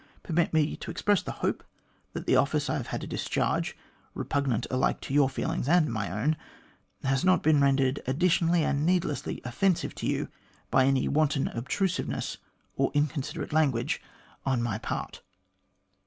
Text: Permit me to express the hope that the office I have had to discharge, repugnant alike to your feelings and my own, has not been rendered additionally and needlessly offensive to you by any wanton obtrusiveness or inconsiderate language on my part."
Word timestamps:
Permit 0.23 0.51
me 0.51 0.75
to 0.77 0.89
express 0.89 1.21
the 1.21 1.31
hope 1.45 1.63
that 2.13 2.25
the 2.25 2.35
office 2.35 2.71
I 2.71 2.77
have 2.77 2.87
had 2.87 3.01
to 3.01 3.05
discharge, 3.05 3.77
repugnant 4.15 4.65
alike 4.71 4.99
to 5.01 5.13
your 5.13 5.29
feelings 5.29 5.67
and 5.69 5.93
my 5.93 6.09
own, 6.11 6.37
has 7.03 7.23
not 7.23 7.43
been 7.43 7.61
rendered 7.61 8.01
additionally 8.07 8.63
and 8.63 8.83
needlessly 8.83 9.41
offensive 9.45 9.93
to 9.93 10.07
you 10.07 10.27
by 10.71 10.85
any 10.85 11.07
wanton 11.07 11.49
obtrusiveness 11.49 12.37
or 12.75 12.89
inconsiderate 12.95 13.53
language 13.53 14.01
on 14.43 14.63
my 14.63 14.79
part." 14.79 15.21